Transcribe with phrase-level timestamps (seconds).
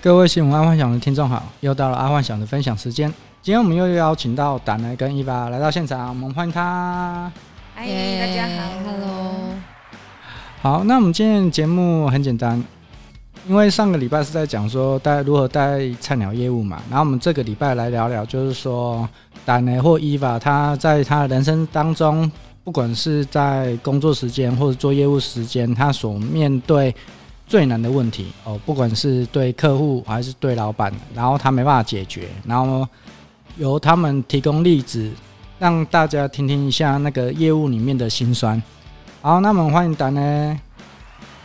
[0.00, 3.12] 各位新闻阿幻想的听众好，又到了阿幻想的分享时间。
[3.42, 7.30] 今天我们又邀请到胆来跟伊娃来到现场，我们欢迎他。
[7.74, 9.34] 嗨，大家好，Hello。
[10.62, 12.62] 好，那我们今天的节目很简单，
[13.48, 19.06] 因为上个礼拜是在讲说带如何带菜鸟业务嘛，然后我们这个礼拜来聊聊，就是说
[19.44, 22.30] 胆雷或伊娃他在他的人生当中，
[22.62, 26.94] 不管是在工作时间或者做业务时间，他所面对
[27.48, 32.86] 最难的问题哦，不管是对客户还是对老板，然后他没办法解决，然后
[33.56, 35.10] 由他们提供例子，
[35.58, 38.62] 让大家听听一下那个业务里面的辛酸。
[39.22, 40.60] 好，那我们欢迎胆呢。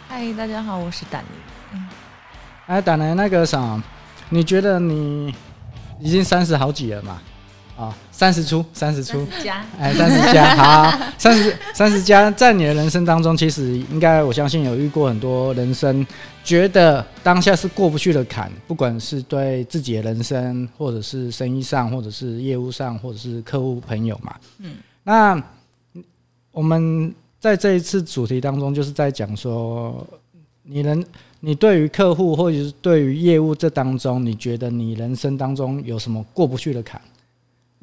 [0.10, 1.30] 嗨，大家好，我是胆雷。
[1.74, 1.88] 嗯，
[2.68, 3.82] 哎，胆雷，那个啥，
[4.28, 5.34] 你觉得你
[6.00, 7.22] 已经三十好几了嘛？
[7.76, 16.06] 啊，三十出，三十出，加，哎，三十加， 好，三十三十加，在你的人生当中，其实应该我相信有遇过很多人生，
[16.44, 24.36] 觉得当下是过不去的坎，不管是对自己的人生，或者是生意上，或者是业务上，或者是客户朋友嘛。
[24.60, 25.44] 嗯，那
[26.52, 30.06] 我们在这一次主题当中，就是在讲说，
[30.62, 31.04] 你能，
[31.40, 37.02] 你对于客户或者是对于业务这当中，你觉得你人生当中有什么过不去的坎？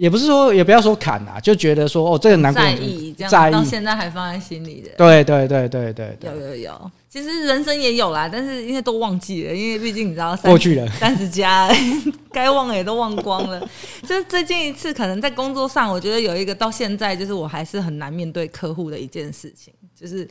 [0.00, 4.88] 也不是说，也不要说砍啊，就觉得说哦，这个难过，在意，这样到现在还放在心里的。
[4.96, 10.88] 对对对对对，有有有，其实人生也有啦，但是因为都忘记了，因为毕竟你知道，过去了。
[10.92, 11.70] 三十加，
[12.32, 13.60] 该忘的也都忘光了。
[14.04, 20.24] 就是最近一次，可能在工作上，我觉得有一个到现在，就是我还是很难面对客户的一件事情，就是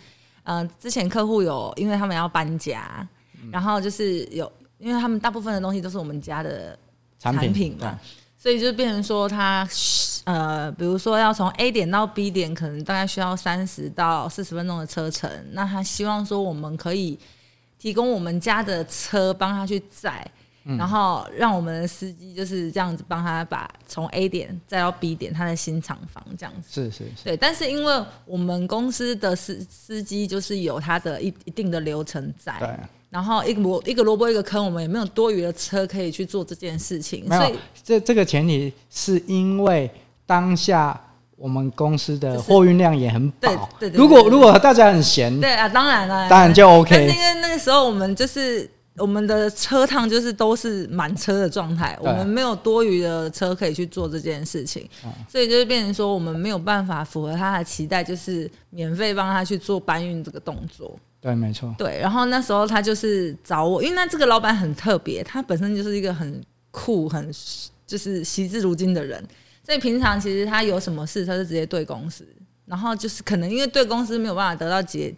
[0.46, 3.08] 嗯、呃，之前客户有，因为他们要搬家，
[3.52, 6.76] 然后就是有，因为他们大部分的东西都是我们家的
[7.20, 8.00] 产品嘛。
[8.42, 9.68] 所以就变成说他，
[10.24, 15.30] 呃，比如说要从 A 点到 B 点，可能大概需要三十到四十分钟的车程。
[15.52, 17.20] 那他希望说，我们可以
[17.78, 20.26] 提供我们家的车帮他去载，
[20.78, 26.68] 然后让我们的司机就是这样子帮他把从 A 点再到 B 点，他的新厂房这样子。
[26.70, 27.24] 是是是。
[27.24, 32.56] 对，但是因为我们公司的司司机就是有他的一一定的流程在。
[32.60, 32.70] 对。
[33.10, 37.26] 然后一个萝一个萝卜一个坑，我们也没有多余的车可以去做这件事情。
[37.28, 39.90] 没有，所以这这个前提是因为
[40.28, 40.96] 当下
[41.36, 43.68] 我们公司的货运量也很饱。
[43.80, 43.98] 对对对。
[43.98, 46.92] 如果如果大家很闲，对啊，当然了，当然就 OK。
[46.92, 48.70] 但是因为那个时候我们就是
[49.00, 54.88] 我们的车趟就是都是满车的状态，我们没有多余的车可以去做这件事情，
[55.28, 60.98] 所以就是变成说我们没有办法符合他的期待，就是免费帮他去做搬运这个动作。
[61.22, 61.74] 对，没错。
[61.78, 67.30] 对，然后那时候他就是找我，因为那这个老板很特别，他本身就是一个很酷、很
[67.86, 69.22] 就是惜字如金的人，
[69.66, 72.26] 所以平常其实他有什么事，他就直接对公司，
[72.66, 75.14] 然后就是可能因为对公司没有办法得到解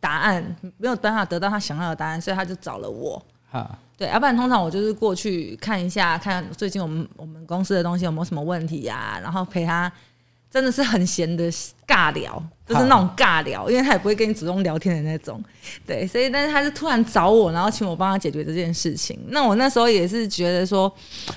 [0.00, 3.22] 答案，没有办法得到他想要的答案，所以他就找了我。
[3.50, 9.92] 哈，对，要不然通常我就是过去看一下，看最近我们我们公司的东西有没有什么问题呀、啊，然后陪他。
[10.52, 11.48] 真的是很闲的
[11.86, 15.40] 尬聊，就是那种尬聊，因为他也不会跟你主动聊天的那种，
[15.86, 19.16] 对，所以但是他是突然找我，然后请我帮他解决这件事情。
[19.28, 20.92] 那我那时候也是觉得说，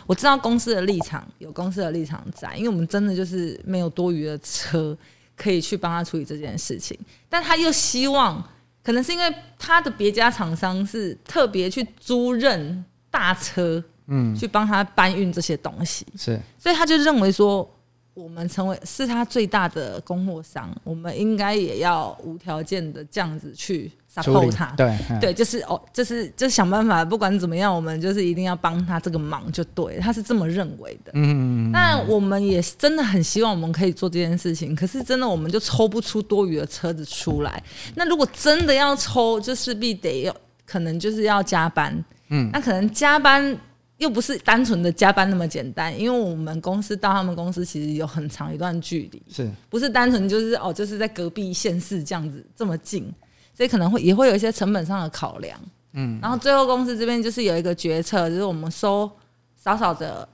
[0.07, 4.97] 我知道公司的立场，有公司的立场在，因为我们真的就是没有多余的车
[5.35, 8.43] 可以去帮他处理这件事情，但他又希望，
[8.83, 17.69] 可能是因为他的别家厂商是特别去租任大车，嗯，去帮他搬运这些东西，是，所以他就认为说。
[18.15, 24.65] 我们成为是他最大的供货商，我们应该也要无条件的这样子去 support 他。
[24.77, 31.11] 对对，就是哦，就是就想办法，不管怎么样，我们就是一定要帮他这个忙，就对，他是这么认为的。
[31.15, 37.61] 嗯，那我们也真的很希望我们可以做这件事情，可是真的我们就抽不出多余的车子出来。
[37.95, 40.35] 那如果真的要抽，就势必得要，
[40.65, 42.03] 可能就是要加班。
[42.29, 43.57] 嗯，那可能加班。
[43.99, 53.09] 又不是单纯的加班那么简单，因为我们公司到他们公司其实有很长一段距离，是不是单纯就是哦，就是在隔壁县市这样子这么近，
[53.53, 55.59] 所以可能会也会有一些成本上的考量，
[55.93, 59.09] 嗯，然后最后公司这边就是有一个决策，就是我们收
[59.55, 60.27] 少少的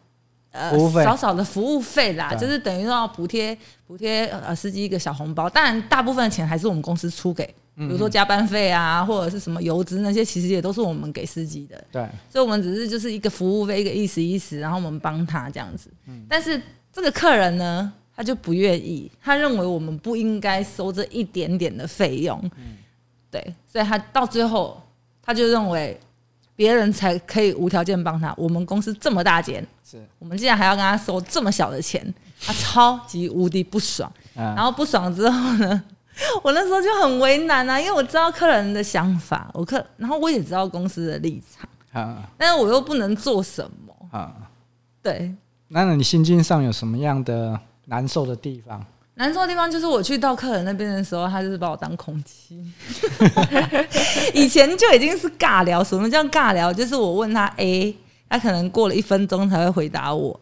[0.52, 0.72] 呃
[1.04, 7.54] 少少的服务费啦，就是等于说要补贴补贴呃司机一个小红包，当然大部分的钱还是我们公司出给。
[7.76, 11.82] 比如说加班费啊，或者是什么油资那些，其实也都是我们给司机的。
[11.90, 15.90] 对，所以我们只是就是一个服务费，一个意思意思，然后我们帮他这样子。
[16.06, 16.26] 嗯。
[16.28, 16.62] 但是
[16.92, 22.38] 这个客人呢，他就不愿意，他认为我们不应该收这一点点的费用。
[22.58, 22.76] 嗯。
[23.32, 24.82] 对，所以他到最后，
[25.22, 26.00] 他就认为
[26.56, 34.12] 别人才可以无条件帮他，我们公司这么大间，是我们竟然还要跟他收这么小的钱，他超级无敌不爽。
[34.36, 34.44] 嗯。
[34.56, 35.84] 然后不爽之后呢？
[36.44, 44.36] 我那时候就很为难啊，因为我知道客人的想法，我客，然后我也知道公司的立场，啊，但是我又不能做什么啊。
[45.02, 45.34] 对，
[45.70, 48.86] 那你心境上有什么样的难受的地方？
[49.20, 52.66] 难受的地方就是我去到客人那边的时候，他就是把我当空气。
[54.34, 56.72] 以前就已经是尬聊，什么叫尬聊？
[56.72, 57.94] 就是我问他 A，
[58.30, 60.40] 他可能过了一分钟才会回答我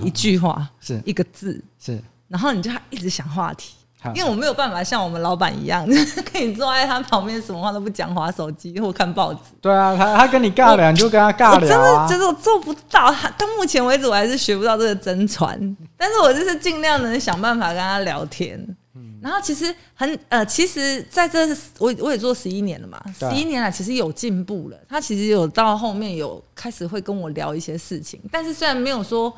[0.00, 3.74] 一句话，是一个字，是，然后你就一直想话题。
[4.14, 5.86] 因为我没有办法像我们老板一样，
[6.30, 9.40] 可以坐在他旁边，什么话都不讲，滑手机或看报纸。
[9.60, 12.06] 对啊，他他跟你尬聊，你就跟他尬聊啊。
[12.08, 15.76] 真的就是我做不到，到目前为止我还是学不到这个真传。
[15.96, 18.58] 但是我就是尽量能想办法跟他聊天。
[18.96, 21.48] 嗯然后其实很呃，其实在这
[21.78, 24.76] 我我也做十一年了嘛，十一年来其实有进步了。
[24.86, 29.34] 他其实有到后面有开始会跟我聊一些事情，但是虽然没有说。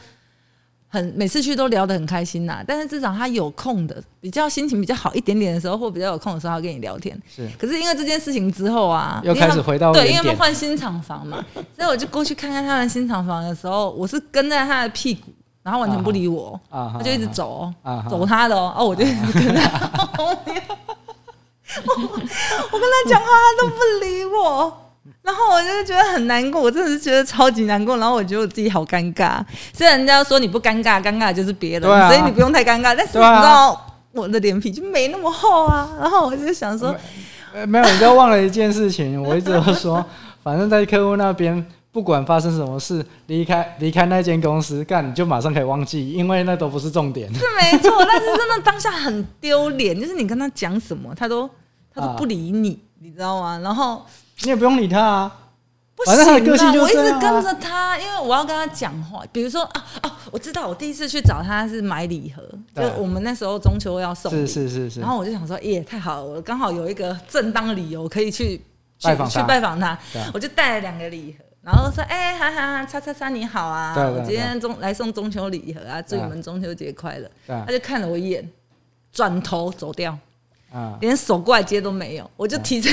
[0.96, 7.16] 很每次去都聊得很开心呐、啊，但是至少他有空的，比较心情比较好一点点的时候，或比较有空的时候，他跟你聊天。
[7.32, 11.44] 是，可是因为这件事情之后啊，又开始回到对，因为他们换新厂房嘛，
[11.76, 15.30] 所以我就过去看看他们新厂房的时候，我是跟在他的屁股，
[15.62, 19.68] 然后完全不理我，啊、他就一直走，啊、走他的哦，哦，我就一直跟他
[20.16, 20.62] 后面，
[21.84, 24.82] 我我跟他讲话，他都不理我。
[25.26, 27.96] 然后我就觉得很难过，我真的是觉得超级难过。
[27.96, 29.44] 然后我觉得我自己好尴尬。
[29.72, 32.94] 虽然人家说你不尴尬，尴尬就是别人，啊、所以你不用太尴尬。
[32.96, 35.90] 但是你知道我的脸皮就没那么厚啊。
[36.00, 36.94] 然后我就想说，
[37.52, 39.20] 没，没有，你都忘了一件事情。
[39.20, 40.04] 我一直都说，
[40.44, 47.28] 反正在客户那边，不管发生什么事，离开离开那间公司，干你就马上可以忘记，因为那都不是重点。
[47.34, 51.50] 是没错，但是真的当下很丢脸，就是你跟他讲什么，他都
[51.92, 53.58] 他都不理你，啊、你知道吗？
[53.60, 54.06] 然后。
[54.42, 55.38] 你也不用理他啊，
[55.96, 59.24] 不行啊，我一直跟着他，因为我要跟他讲话。
[59.32, 62.42] 比如说啊啊，我知道我第一次去找他是买礼盒，
[62.74, 65.00] 就我们那时候中秋要送礼，是是是是。
[65.00, 68.60] 然后我就想说，耶，太好了，我刚好有一个正当理由可以去
[68.98, 69.98] 去去拜访他，
[70.34, 77.30] 我就带了两个礼盒，然后说，哎，哈哈，叉叉叉你好啊，我今天中来送中秋礼盒啊，祝你们中秋节快乐。
[77.46, 78.46] 他就看了我一眼，
[79.12, 80.16] 转头走掉，
[81.00, 82.90] 连手过来接都没有，我就提着。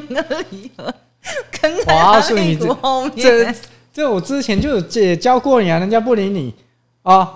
[0.00, 3.54] 跟在他屁股后面，这
[3.92, 4.80] 这我之前就有
[5.16, 6.54] 教过你啊，人家不理你。
[7.02, 7.28] 啊，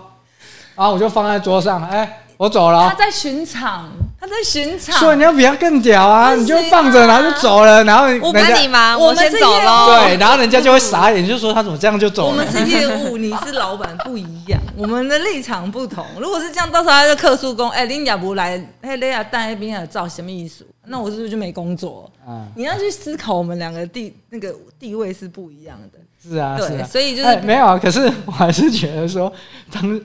[0.76, 2.88] 啊我就放在桌上，哎，我走了。
[2.88, 3.90] 他在巡场，
[4.26, 9.86] 他在巡场，所以你要比他更屌啊，你就放着，然后就走了，然后我跟你忙，我先走喽。
[9.86, 12.28] 对，然后人家就会傻眼，就说他怎么这样就走了？
[12.30, 16.04] 我们是业务，你是老板，不一样， 我们的立场不同。
[16.18, 20.66] 如果是这样，到时候他就客诉工，哎，林雅不来，哎，雷亚带那边要照什么意思？
[20.88, 22.10] 那我是不是就没工作？
[22.26, 25.98] 啊，你要去思考，我们两个地那个地位是不一样的。
[26.28, 27.78] 是啊，对，所以就是没有啊。
[27.80, 29.32] 可是我还是觉得说，
[29.72, 30.00] 当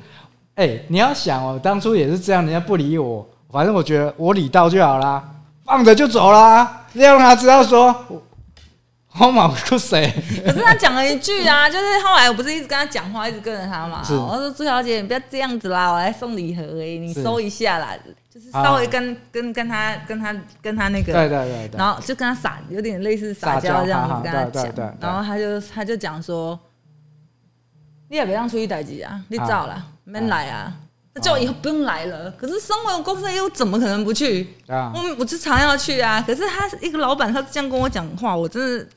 [0.56, 5.24] 哎，你要想哦，当初也是这样，人家不理我，反正我觉得我礼到就好啦，
[5.66, 7.94] 放着就走啦，要让他知道说。
[9.14, 10.10] 好嘛，哭谁？
[10.46, 14.00] 可是他讲了一句啊， 就是后来我不是一直跟他讲话，一直跟着他嘛。
[14.10, 17.90] 我说朱小姐，你不要这样子啦，我来送礼盒哎，你收一下啦，
[18.34, 26.58] 就是稍微跟跟跟他跟他跟他那个，对对对，然后就跟他撒，有点类似撒娇这样子跟他讲，然后他就他就讲说，
[28.08, 30.74] 你也别让出去代志啊，你走了，没来啊。
[31.14, 32.32] 那叫我以后不用来了。
[32.32, 34.48] 可是身为我公司又怎么可能不去？
[34.68, 36.24] 啊，我我就常要去啊。
[36.26, 38.88] 可是他一个老板，他这样跟我讲话，我真的，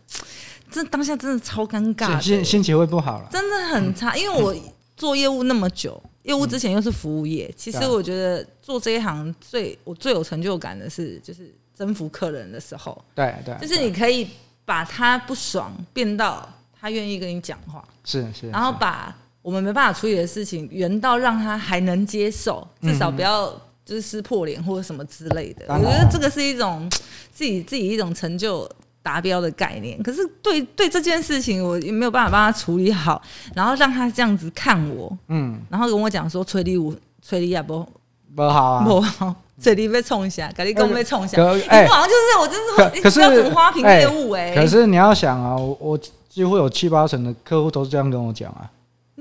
[0.70, 4.16] 这当下真的超尴尬，心心情会不好了，真的很差。
[4.16, 4.54] 因为我
[4.96, 13.04] 做业务那么久，业务之前又是服务业，其实我觉得做这一行最我最有成就感的是，就是征服客人的时候。
[13.12, 14.28] 对对，就是你可以
[14.64, 16.48] 把他不爽变到
[16.80, 19.12] 他愿意跟你讲话，是是，然后把。
[19.44, 23.46] 我们没办法处理的事情，圆到让他还能接受，至少不要
[23.84, 25.66] 就是撕破脸或者什么之类的。
[25.68, 26.88] 嗯、我觉得这个是一种
[27.30, 28.66] 自己自己一种成就
[29.02, 30.02] 达标的概念。
[30.02, 33.20] 可是对对这件事情，我也没有办法帮他处理好，
[33.54, 37.86] 然后让他这样子看我，嗯，然后跟我讲说催你我催你也不
[38.34, 41.36] 不好啊，不好，催你被冲一下，赶紧跟我被冲一下。
[41.68, 44.54] 哎，好像就是我真是可是要怎么花瓶业务哎、欸。
[44.54, 45.98] 可是你要想啊，我我
[46.30, 48.70] 几乎有七八成的客户都是这样跟我讲啊。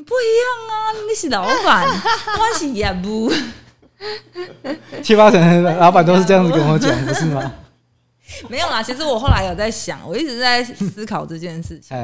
[0.05, 0.75] 不一样啊！
[1.09, 1.87] 你是老板，
[2.37, 3.31] 我是业务。
[5.01, 7.53] 七八成的老板都是这样子跟我讲，不是吗？
[8.49, 11.97] 没有啦，其实我后来有在想，我一直在思考这件事情。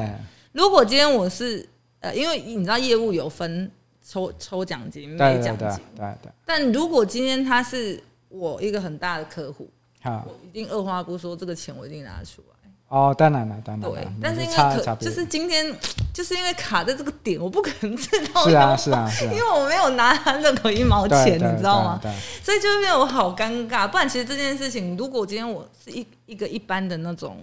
[0.53, 1.67] 如果今天我是
[1.99, 3.69] 呃，因为你知道业务有分
[4.07, 6.31] 抽抽奖金、没奖金，对对。
[6.45, 9.69] 但如果今天他是我一个很大的客户，
[10.05, 12.58] 我一定二话不说，这个钱我一定拿得出来。
[12.89, 13.95] 哦，当然了，当然了。
[13.95, 15.73] 对，但是因为可就是今天，
[16.11, 18.49] 就是因为卡在这个点，我不可能知道。
[18.49, 19.31] 是啊，是啊， 是啊。
[19.31, 22.01] 因为我没有拿他任何一毛钱，你知道吗？
[22.43, 23.87] 所以就变得我好尴尬。
[23.87, 27.37] 不然，其实这件事情，如果今天我是一一个一般的那种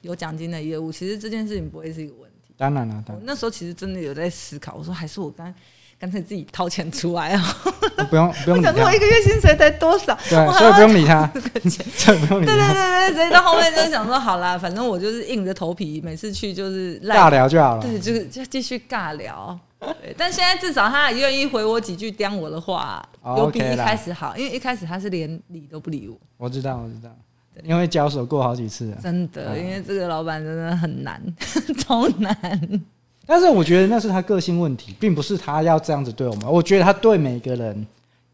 [0.00, 2.52] 有奖金的业务，其实这件事情不会是一个问题。
[2.56, 3.16] 当然了，当然。
[3.16, 5.54] 我那时候其实真的有在思考，我说还是我刚。
[5.98, 7.42] 干脆自己掏钱出来啊！
[8.08, 10.16] 不用不用想说，我一个月薪水才多少？
[10.28, 11.28] 对，所以不用理他。
[11.34, 11.84] 这个钱，
[12.24, 12.54] 不用理他。
[12.54, 17.82] 对对对对，所以到后面就想说，好啦，反正我就是硬着头皮，每次去就是尬聊就好了。
[17.82, 19.58] 对，就是就继续尬聊。
[19.80, 23.04] 对，但现在至少他也愿意回我几句刁我的话，
[23.36, 24.36] 有比一开始好。
[24.36, 26.16] 因为一开始他是连理都不理我。
[26.36, 27.10] 我知道，我知道，
[27.64, 28.96] 因为交手过好几次。
[29.02, 31.20] 真的，因为这个老板真的很难，
[31.78, 32.36] 超难。
[33.30, 36.50] 但是我觉得那是他个性问题，并不是他要这样子对我们。
[36.50, 37.86] 我觉得他对每个人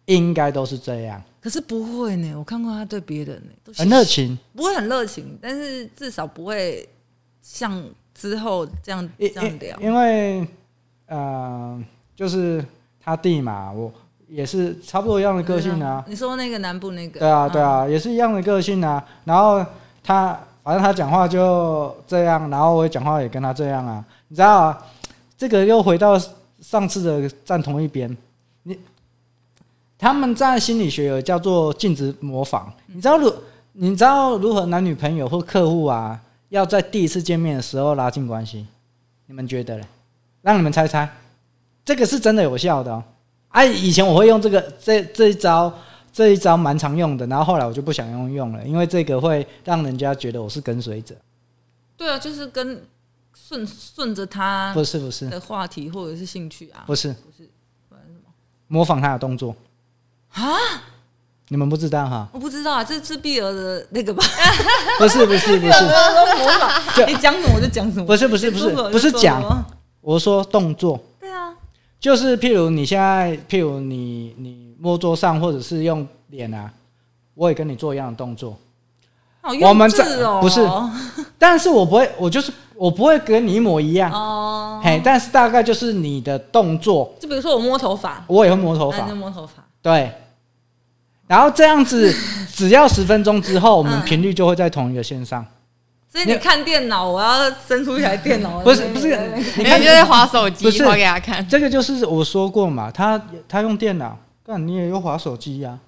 [0.05, 1.21] 应该都是这样。
[1.41, 6.89] 可是不会呢，我看过他对别人呢，很热情，不会很热情，但是至少不会
[7.43, 7.85] 像
[8.15, 9.77] 之后这样这样聊。
[9.81, 10.47] 因为
[11.09, 11.83] 呃，
[12.15, 12.65] 就是
[13.03, 13.93] 他弟嘛，我
[14.29, 16.05] 也是差不多一样的个性啊。
[16.07, 17.19] 你说那个南部那个？
[17.19, 19.05] 对啊，对啊，也是一样的个性啊。
[19.25, 19.67] 然后
[20.05, 24.05] 他反正他讲话就这样，然后我讲话也跟他这样啊。
[24.28, 24.87] 你知道啊，
[25.37, 26.21] 这个又回到
[26.61, 28.16] 上次的站同一边。
[28.62, 28.78] 你
[29.99, 32.73] 他们在心理学有叫做镜子模仿。
[32.87, 33.33] 你知道如
[33.73, 38.66] 你知道如何男女朋友或客户啊，要在第一次见面的时候拉近关系？
[39.26, 39.85] 你们觉得嘞？
[40.43, 41.09] 让你们猜猜，
[41.85, 43.02] 这个是真的有效的哦。
[43.49, 45.73] 哎，以前我会用这个这这一招，
[46.12, 51.14] 这一招蛮常用的，然后后来我就不想用用了，因为这个会让人家觉得我是跟随者。
[51.97, 52.83] 对啊，就是跟。
[53.35, 56.85] 顺顺着他不是不是的话题或者是兴趣啊？
[56.87, 57.49] 不是不是，
[57.88, 58.31] 不然什么？
[58.69, 59.55] 模仿他的动作
[60.33, 60.57] 啊？
[61.49, 62.26] 你们不知道哈？
[62.33, 64.25] 我不知道啊，这是自闭儿的那个吧？
[64.99, 66.71] 不是不是不是，模仿
[67.07, 68.07] 你讲什么我就讲什么。
[68.07, 69.64] 不是不是不是不是讲，
[70.00, 70.99] 我说动作。
[71.21, 71.55] 对啊，
[72.00, 76.73] 就是譬如你现在，譬如你你摸桌上或者是用脸啊，
[77.35, 78.59] 我也跟你做一样的动作。
[79.61, 80.67] 我们这不是，
[81.38, 84.81] 但是我不会，我就是我不会跟你一模一样哦。
[84.83, 90.12] 嘿，但是大概就是你的动作，就比如说我摸头发，我也会摸头发，摸头发，对。
[91.26, 92.14] 然后这样子，
[92.52, 95.45] 只要十分钟之后，我们频率就会在同一个线上。
[96.12, 99.19] 所以你看电脑，我要伸出一台电脑，不是不是，
[99.57, 101.47] 你看就在划手机，滑给他看。
[101.49, 105.78] 这个就是我说过嘛，他他用电脑，但你也用划手机呀？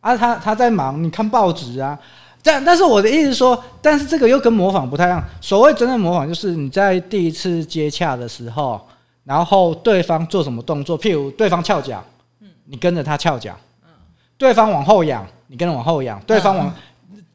[0.00, 1.98] 啊，他他在忙，你看报纸啊。
[2.42, 5.22] 但但是我的意思说，但是这个又跟模仿不太一样。
[5.40, 8.80] 所谓真正模仿，就是你在第一次接洽的时候，
[9.24, 12.02] 然后对方做什么动作，譬如对方翘脚，
[12.40, 13.52] 嗯你跟着他翘脚；
[13.84, 13.90] 嗯
[14.38, 16.74] 对方往后仰，你跟着往后仰；对方往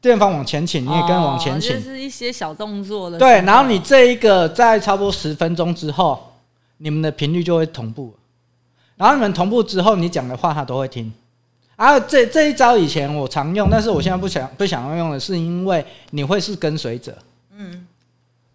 [0.00, 1.74] 对方往前倾，你也跟着往前倾。
[1.76, 3.18] 就是一些小动作的。
[3.18, 6.32] 对，然后你这一个在差不多十分钟之后，
[6.78, 8.12] 你们的频率就会同步。
[8.96, 11.12] 然后你们同步之后，你讲的话他都会听。
[11.76, 17.16] 啊，这这一招以前我常用，但是我现在不想不想要用的是因为你会是跟随者。
[17.56, 17.84] 嗯，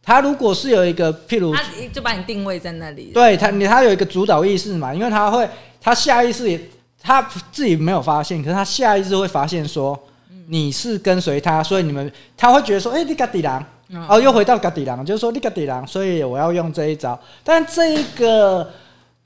[0.01, 1.61] 他如果是有一个，譬如，他
[1.91, 3.11] 就把你定位在那里。
[3.13, 5.47] 对他，你他有一个主导意识嘛，因为他会，
[5.81, 6.59] 他下意识也
[7.01, 7.21] 他
[7.51, 9.99] 自己没有发现，可是他下意识会发现说
[10.47, 13.61] 你是跟随他，所以你们他会觉得说，哎、欸，你嘎底狼，
[14.07, 18.65] 哦，又回到嘎底狼，就是说你嘎底狼，所以我要用这一招，但这一个。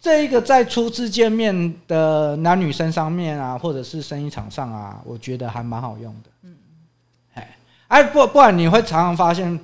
[0.03, 6.29] 这一个在初次见面的男女生上面啊，或者是生意场上啊，我觉得还蛮好用的。
[6.41, 6.53] 嗯，
[7.35, 7.55] 哎，
[7.87, 9.57] 哎，不，不然你会常常发现，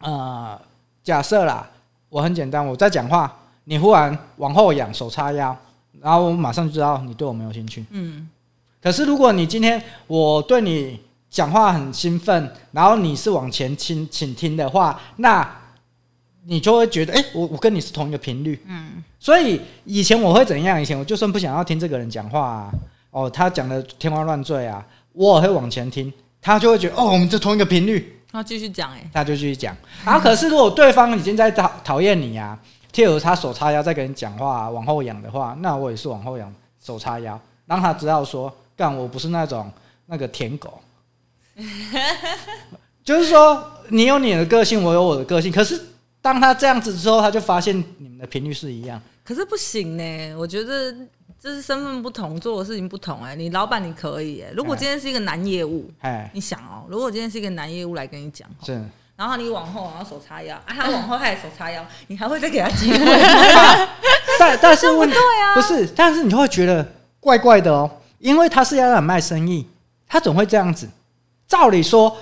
[0.00, 0.60] 呃，
[1.02, 1.66] 假设啦，
[2.10, 5.56] 我很简单，我在讲话，你忽然往后仰，手叉腰，
[6.02, 7.82] 然后我马上就知道你对我没有兴趣。
[7.92, 8.28] 嗯，
[8.82, 11.00] 可是如果你今天我对你
[11.30, 15.61] 讲话很兴奋，然后你是往前倾倾听的话，那。
[16.44, 20.80] 你就会觉得，哎、欸，我我跟你是同一个频率，嗯，所以以前我会怎样？
[20.82, 22.72] 以前我就算不想要听这个人讲话啊，
[23.12, 29.76] 哦，他讲的天花乱坠啊，我也会往前听，他就会觉得，哦，我们是同一个频率，他继续讲，哎，他就继续讲。
[30.04, 32.58] 然后可是如果对方已经在讨讨厌你啊，
[32.90, 36.52] 贴合他手叉腰在跟你讲话，往后仰的话，那我也是往后仰，
[36.84, 39.70] 手叉腰，让他知道说，干，我不是那种
[40.06, 40.80] 那个舔狗，
[43.04, 45.80] 就是说你有你的个性，我有我的个性，可是。
[46.22, 48.98] 当他这样子之后，他就发现你们的频率是一样。
[49.24, 50.94] 可是不行呢，我觉得
[51.40, 53.22] 这是身份不同，做的事情不同。
[53.22, 58.80] 哎，你老板你可以哎，如果今天是一个男业务，哎，你想哦，如果今天是一个男业务来跟你讲，是，
[59.16, 63.88] 然后你往后，然后手叉腰，啊，他往后他也手叉腰，你还会再给他机会吗？
[64.38, 65.16] 但但是问题
[65.54, 66.86] 不是，但是你就会觉得
[67.18, 69.66] 怪怪的哦，因为他是要让你卖生意，
[70.06, 70.88] 他总会这样子。
[71.48, 72.16] 照理说。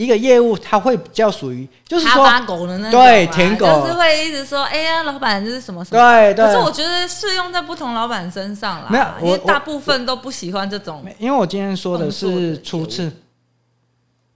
[0.00, 6.42] 一个业务，他会比较属于，就是说，哈巴狗的那种，对，舔狗，就是会一直说，哎呀，老板这是什么什么，对对。
[6.46, 11.04] 可是我觉得适用在不同老板身上啦，没有，因为大部分都不喜欢这种。
[11.18, 13.12] 因为我今天说的是初次，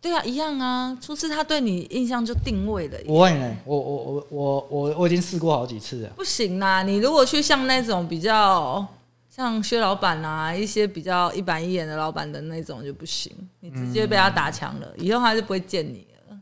[0.03, 0.95] 对啊，一样啊。
[1.01, 2.99] 初次他对你印象就定位了。
[3.07, 6.11] 不会呢，我我我我我我已经试过好几次了。
[6.11, 8.87] 不行啦，你如果去像那种比较
[9.35, 16.37] 像薛老板啊，一些比较一板一眼的老板的那种就不行，你直接被他打枪了，嗯、以后他就不会见你了。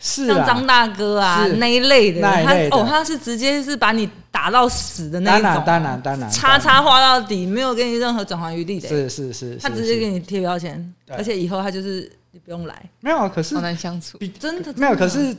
[0.00, 8.88] 是像张大哥啊是那一类的，那一类的他哦，他是直接是把你打到死的那一种，当然当然当然，叉叉画到底，没有给你任何转圜余地的。
[8.88, 12.10] 是是是，他直接给你贴标签，而且以后他就是。
[12.30, 14.94] 你不用来，没有，可是好难相处，真的没有。
[14.94, 15.34] 可是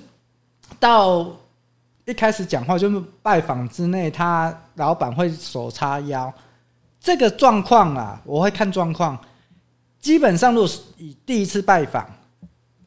[0.80, 1.32] 到
[2.04, 6.34] 一开始讲话就是拜访之内，他老板会手叉腰，
[7.00, 9.18] 这个状况啊，我会看状况。
[10.00, 12.10] 基本上，如果是以第一次拜访，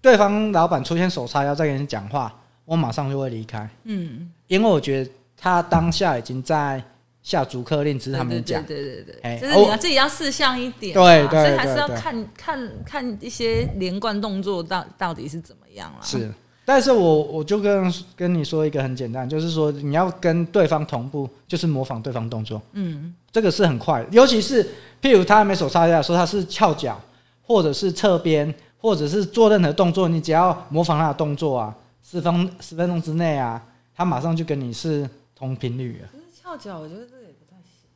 [0.01, 2.33] 对方老板出现手叉腰再跟你讲话，
[2.65, 3.69] 我马上就会离开。
[3.85, 6.83] 嗯，因为我觉得他当下已经在。
[7.23, 15.99] 下逐客令，只是他们讲，对对对对，就是你要自己要识相一点，对对，所以还是要看看看一些连贯动作到到底是怎么样了。
[16.03, 24.65] 是，但是我我就跟跟你说一个很简单，就是说你要跟对方同步，就是模仿对方动作，嗯，这个是很快，尤其是
[25.01, 27.01] 譬如他还没手叉腰，说他是翘脚，
[27.43, 31.77] 或者是侧边，或者是做任何动作，你只要模仿他的动作啊，
[32.09, 33.61] 十分十分钟之内啊，
[33.95, 36.09] 他马上就跟你是同频率了。
[36.43, 37.89] 翘脚，我觉得这也不太行。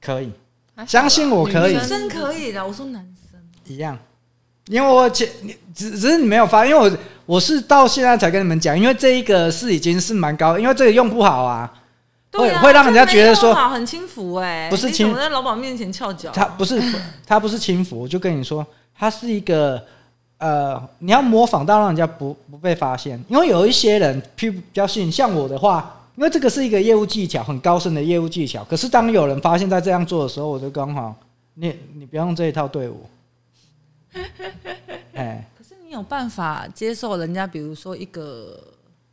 [0.00, 0.30] 可以，
[0.86, 1.74] 相信我可以。
[1.74, 3.98] 女生可以的，我说男生一样，
[4.68, 5.28] 因为我前
[5.74, 11.72] 只只是你没有发，因为我我是到现在才跟你们讲，因为这一个是已经是蛮高，因为这个用不好啊，
[12.32, 16.82] 会会让人家觉得说很轻浮哎，不是轻浮，在老板面前翘脚，他不是
[17.26, 18.66] 他不是轻浮，我就跟你说，
[18.98, 19.82] 他是一个
[20.38, 26.00] 呃，你要模仿到让人家不不被发现，因为有一些人比比较信，像我的话。
[26.16, 28.62] 因为这个是一个业务技巧，很高深的业务技巧。
[28.70, 31.12] 可是当有人发现，在这样做的时候，我就刚好，
[31.54, 32.96] 你你不要用这一套对我。
[35.14, 38.72] 哎，可是你有办法接受人家，比如说一个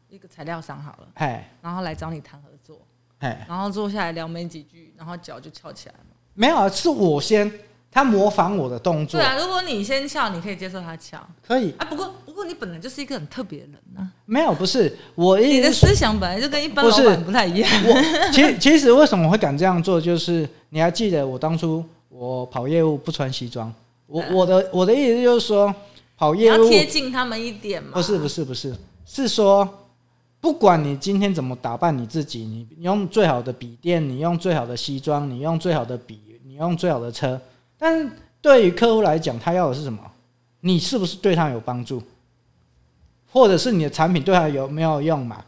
[0.10, 2.79] 一个材料商好了，哎，然后来找你谈合作，
[3.20, 6.05] 哎，然后坐下来聊没几句，然后脚就翘起来了。
[6.34, 7.51] 没有啊，是我先。
[7.94, 9.20] 他模仿我的动作。
[9.20, 11.20] 对啊，如果你先翘，你可以接受他翘。
[11.46, 14.07] 可以啊，不过不过你本来就是一个很特别的人呐、啊。
[14.25, 15.55] 没有，不是我一。
[15.55, 17.70] 你的思想本来就跟一般老板不太一样。
[17.83, 23.70] 我其实其实为什么会敢这样做，就是你还记得我当初我跑业务不穿西装，
[24.11, 25.74] 我我的我的意思就是说
[26.17, 27.91] 跑业务要贴近他们一点嘛。
[27.93, 29.67] 不是不是不是，是说
[30.41, 37.39] 不管你今天怎么打扮你自己，你用最好的笔电，你用最好的西装，你用最好的笔，你用最好的车。
[37.77, 38.09] 但是
[38.41, 40.00] 对于客户来讲，他要的是什么？
[40.59, 42.03] 你是不是对他有帮助，
[43.31, 45.43] 或者是你的产品对他有没有用嘛？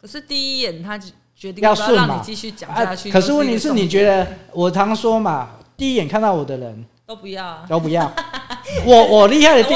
[0.00, 0.96] 可是第一眼他
[1.34, 3.10] 决定要让你继续讲下去。
[3.10, 8.12] 可是问题是你觉得，我常说嘛，第一眼看到我的人都不要，都不要。
[8.84, 9.74] 我我厉害的第，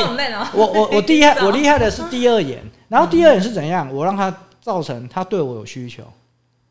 [0.53, 2.63] 我我我厉害， 我厉害的是第二眼。
[2.89, 3.89] 然后第二眼是怎样？
[3.95, 6.03] 我让他造成他对我有需求。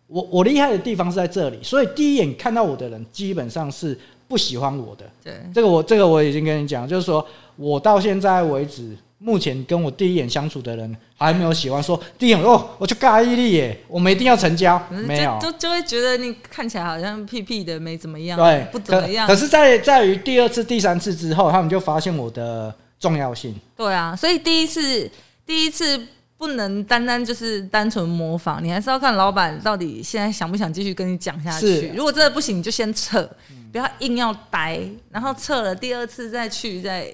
[0.08, 3.98] 我我厉害的地方是在这里，所以第一眼看到我的人基本上是。
[4.30, 19.28] 不喜欢我的，对这个我这个我已经跟你讲，就是说我到现在为止，目前跟我第一眼相处的人还没有喜欢说第一眼哦，我就尬意力耶，我们一定要成交，没有，就就会觉得你看起来好像屁屁的，没怎么样，对，不怎么样。
[19.28, 23.56] 可，可是在，在在于第二次、第三次之后，他们就发现我的重要性。
[23.78, 25.10] 对啊，所以第一次，
[25.46, 26.08] 第一次。
[26.40, 31.92] 不能单单就是单纯模仿，你还是要看老板到底现在想不想继续跟你讲下去。
[31.94, 33.30] 如果真的不行，你就先撤，
[33.74, 34.80] 不要硬要待，
[35.12, 37.14] 然后撤了第二次再去，再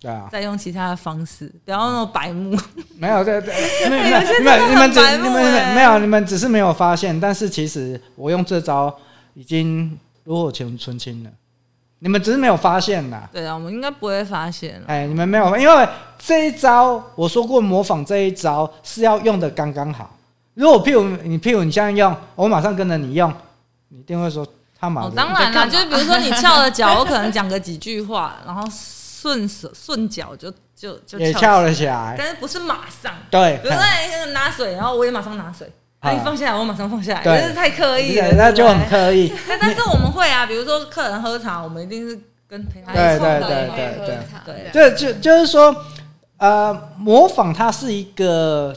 [0.00, 2.58] 对啊，再用其他的方式，不要那么白目。
[2.96, 3.54] 没有，对对，
[3.90, 8.94] 没 有你们你们只你们没有，你们只是没有发现，但是其实我用这招
[9.34, 11.30] 已经炉火纯青了。
[12.02, 13.28] 你们只是没有发现呐？
[13.30, 14.82] 对啊，我们应该不会发现。
[14.86, 20.16] 哎，你们没有，因为这一招我说过，模仿这一招是要用的刚刚好。
[20.54, 23.30] 如果譬如你，譬如你现在用，我马上跟着你用，
[23.88, 24.46] 你一定会说
[24.78, 25.10] 他马上。
[25.10, 28.66] 哦，当然了，就是比如说你翘了脚，我可能讲个几句话，然后
[29.20, 33.12] 顺手顺脚就就就也翘了起来，但是不是马上。
[33.30, 35.70] 对，比如说拿水，然后我也马上拿水。
[36.02, 39.30] 你放下来，我马上放下来，真，是太刻意了，那就很刻意。
[39.60, 44.42] 但是我们会啊，比如说客人喝茶，我们一定是跟陪他一起喝茶。
[44.46, 45.76] 对，这就就是说，
[46.38, 48.74] 呃，模仿它是一个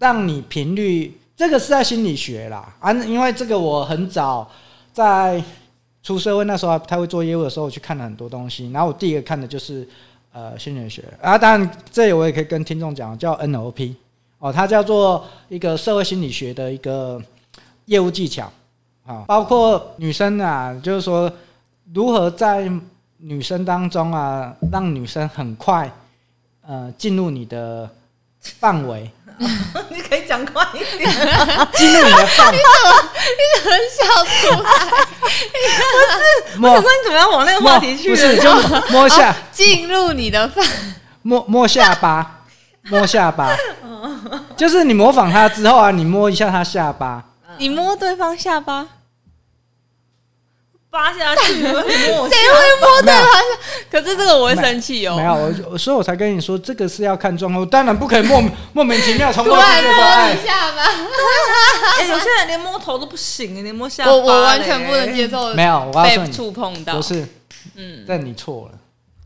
[0.00, 4.50] 让你频率，这个是在心理学啦啊，因为这个我很早
[4.92, 5.40] 在
[6.08, 9.86] 出社会那时候还不太会做业务的时候，我去看了很多东西，然后我第一个看的就是
[10.32, 13.94] 呃心理学啊，当然这里我也可以跟听众讲，叫 NLP。
[14.38, 17.20] 哦，它叫做一个社会心理学的一个
[17.84, 18.50] 业务技巧，
[19.04, 21.30] 啊，包括女生啊，就是说
[21.92, 22.72] 如何在
[23.18, 25.92] 女生当中啊，让女生很快
[26.66, 27.90] 呃进入你的
[28.60, 29.10] 范围。
[29.90, 31.08] 你可以讲快一点，
[31.74, 32.58] 进入你的范围。
[32.58, 32.62] 你
[33.62, 34.68] 怎么笑出来？
[36.56, 38.10] 不是，我想说你怎么样往那个话题去？
[38.10, 38.52] 不是，就
[38.90, 40.66] 摸下进入你的范，
[41.22, 42.40] 摸摸下巴，
[42.90, 43.56] 摸下巴，
[44.56, 47.22] 就是你模仿他之后啊，你摸一下他下巴，
[47.58, 48.88] 你摸对方下巴。
[50.90, 52.28] 扒下去， 谁会摸
[53.02, 53.42] 对方？
[53.92, 55.16] 可是这个我会生气哦。
[55.16, 55.34] 没有，
[55.70, 57.66] 我所以我才跟你说，这个是要看状况。
[57.68, 59.92] 当然不可以莫 莫名其妙从突然摸
[60.32, 60.82] 一下吧。
[62.00, 65.52] 哎，有些人连摸头都不行，连摸下巴，我我完全不能接受。
[65.54, 66.94] 没有，我被触碰到。
[66.94, 67.26] 不是，
[67.76, 68.78] 嗯，但你错了。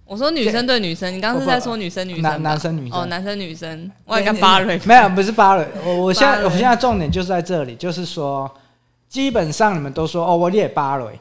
[0.05, 3.91] 我说女生对女生，你刚刚是在说女生女生，男男生女生哦，男生女生。
[4.05, 5.67] 我应该芭蕾，没有，不是芭蕾。
[5.85, 8.51] 我我现在我现在重点就是在这里，就是说，
[9.09, 11.19] 基本上你们都说哦，我练芭蕾。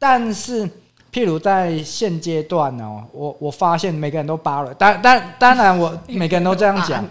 [0.00, 0.66] 但是，
[1.12, 7.06] 譬如在现阶段哦，我我发现每个人都扒了，当当当然我 每个人都这样讲。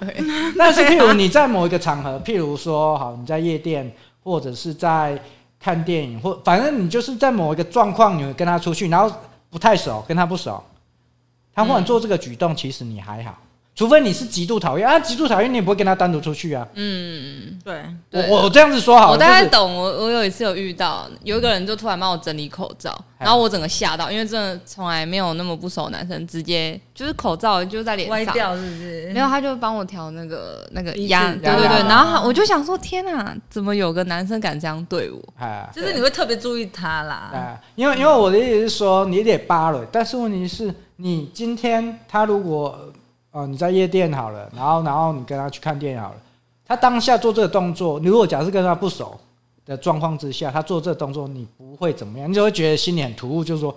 [0.58, 3.90] 但是，譬如你在某一个场合，譬如说，好，你在夜店
[4.24, 5.22] 或者是在
[5.60, 9.16] 看电影，或反正你就是在某一个状况，你会跟他出去，然后
[9.52, 10.64] 不太熟，跟他不熟，
[11.54, 13.38] 他忽然做这个举动，其实你还好。
[13.80, 16.68] 除非你是极度讨厌啊，极度讨厌你也不会跟他单独出去啊。
[16.74, 19.74] 嗯，对，我我这样子说好，我大概懂。
[19.74, 29.14] 我我有一次有遇到有一个人就突然帮我整理口罩，然后我整个吓到，因为真的从来没有那么不熟男生直接就是口罩就在脸上歪掉，是不是？
[29.14, 31.88] 没有，他就帮我调那个那个压，对对对。
[31.88, 35.22] 然后我就想说，天哪，怎么有个男生敢这样对我？
[35.74, 37.58] 就是你会特别注意他啦。
[37.76, 42.78] 因为因为我的意思是说，你得扒了，但是问题是你今天他如果。
[43.32, 46.16] 哦，你在夜店好了，然后然后你跟他去看电影好了，
[46.66, 49.20] 他当下做这个动作，你如果假设跟他不熟
[49.66, 53.76] 的状况之下，他做这个动作，你不会怎么样，你就会觉得心里很突兀，就是说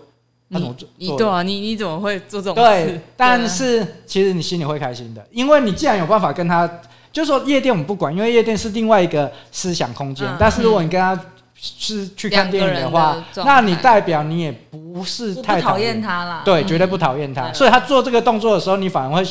[0.50, 0.88] 他怎么做？
[0.96, 2.62] 你对啊，你你怎么会做这种事？
[2.62, 6.66] 对，但是其实你心里会开心的，因为你既然有办法跟他，
[7.12, 11.18] 就是说夜店我们不管，因为夜店是另外一个思想空间，但是如果你跟他。
[11.64, 16.42] 是去看电影的话，那你代表你也不是太讨厌他啦。
[16.44, 17.53] 对，绝对不讨厌他。
[17.53, 19.22] 所以他做这个动作的时候，你反而会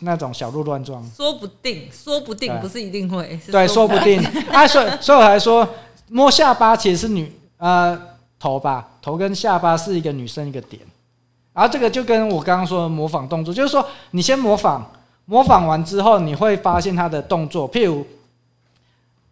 [0.00, 1.02] 那种小鹿乱撞。
[1.16, 3.40] 说不定，说不定不是一定会。
[3.50, 4.22] 对，说不定。
[4.52, 5.66] 啊，所以所以我还说，
[6.10, 7.98] 摸下巴其实是女呃
[8.38, 10.82] 头吧，头跟下巴是一个女生一个点。
[11.54, 14.82] 然后这个就跟我刚刚说的模仿动作，就是说你先模仿，
[15.24, 18.06] 模仿完之后你会发现他的动作，譬如。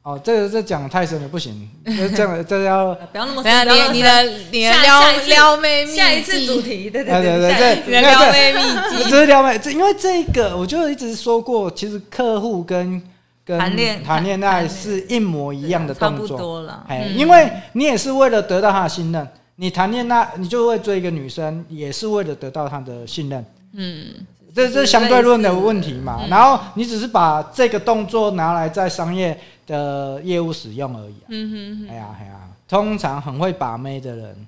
[0.09, 1.69] 哦，这个这讲太深了，不行。
[1.85, 3.69] 这样 这要不要那么深。
[3.69, 8.63] 你你的你的撩撩妹秘籍，下一次主题，对对对对对，撩妹秘
[8.97, 9.59] 籍，这是撩妹。
[9.59, 13.03] 这因为这个，我就一直说过，其实客户跟
[13.45, 16.87] 跟谈恋谈恋爱是一模一样的动作，差不多了。
[16.89, 23.45] 哎，因为你也是为了得到他的信任，你谈恋爱，你就会追一个女生，也是为了得到他的信任。
[23.75, 24.07] 嗯。
[24.55, 31.17] 这这是相对论的问题嘛，然后你只是把这个动作拿来在商业的业务使用而已。
[31.29, 32.33] 嗯哼，哎呀哎呀，
[32.67, 34.47] 通常很会把妹的人，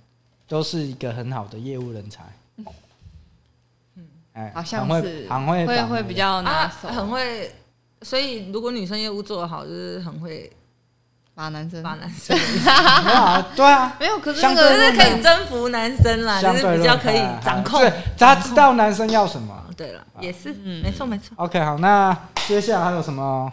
[0.48, 2.22] 都是一个很好的业务人才。
[3.96, 7.52] 嗯，哎，好像是很会会会比较拿手，很会。
[8.02, 10.50] 所以如果女生业务做得好，就是很会。
[11.32, 12.36] 把男生，把男生，
[13.56, 17.80] 对啊，没有，可是这个是可以征服男生啦，就是比较可以掌控，
[18.18, 19.59] 他知道男生要什么。
[19.80, 21.34] 对了，也是，嗯，没错没错。
[21.36, 22.14] OK，好，那
[22.46, 23.50] 接下来还有什么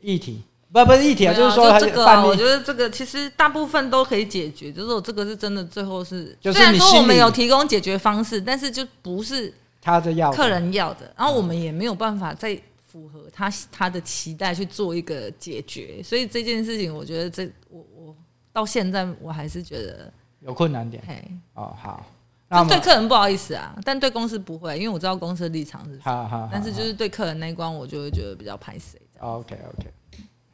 [0.00, 0.42] 议题？
[0.72, 12.56] 不，不是议题啊，就是说这个，我觉得这个其实大部分都可以解决，就是我这个是真的，最后是，虽然说我们有提供解决方式，但是就不是他的要客人要的，然后我们也没有办法再。
[12.88, 18.16] 符合他他的期待去做一个解决，所以这件事情，我觉得这我我
[18.54, 20.10] 到现在我还是觉得
[20.40, 21.02] 有困难点。
[21.06, 22.06] 嘿，哦好，
[22.48, 26.48] 那对客人不好意思啊，但对公司不会，因为我知道公司的立场是什么。
[26.52, 29.00] 但是就是对客人那一关，我就会觉得比较排斥。
[29.18, 29.88] OK OK，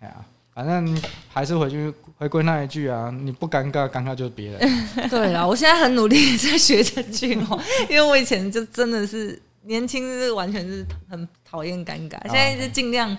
[0.00, 0.24] 哎呀，
[0.54, 4.60] 反正还是回去回归那一句啊，你不尴尬，尴尬就是别人。
[5.10, 9.40] 对啊，我现在很努力在学这句话， 因为我以前就真的是。
[9.64, 13.16] 年轻是完全是很讨厌尴尬，现在是尽量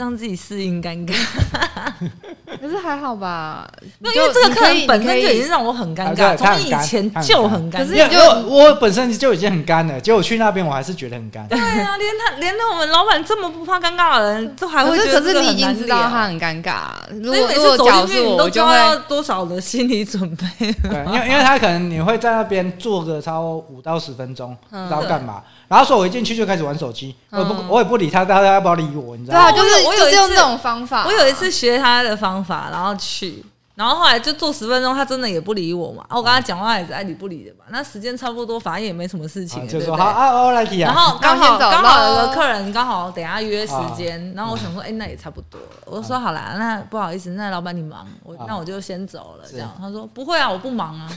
[0.00, 1.14] 让自己适应尴尬。
[2.60, 3.66] 可是还好吧，
[4.00, 7.78] 因为这个客人本身就已经让我很尴尬，从以前就很尴尬。
[7.78, 11.46] 可是就我本身就已经很干了，结果去那边我还是觉得很干。
[11.48, 16.88] 对啊，连他连我们老板这么不怕尴尬的人都还会觉得，可是你已经知道他很尴尬。
[17.22, 20.46] 如果如果走进去，你都知道要多少的心理准备。
[20.58, 25.42] 对，因为因为他可能你会在那边坐个超五到十分钟，不知道干嘛。
[25.70, 29.16] 然后说，我一进去就开始玩手机，我也不，我也不理他，大家要不要理我？
[29.16, 29.52] 你知道吗？
[29.52, 31.04] 对啊，就是我有用这种方法。
[31.06, 33.44] 我有一次学他的方法，然后去，
[33.76, 36.04] 然后后来就做十分钟，他真的也不理我嘛。
[36.08, 37.66] 啊，我跟他讲话也是爱理不理的嘛。
[37.68, 40.92] 那时间差不多，反正也没什么事情，就说好啊，我来提啊。
[40.92, 45.66] 然后 刚好刚好有个客人刚好等下约时间，然后我想说，哎，那也差不多了。
[45.86, 49.44] 我说好啦，那不好意思，那老板你忙，我那我就先走了。
[49.48, 51.08] 这样他说不会啊，我不忙啊。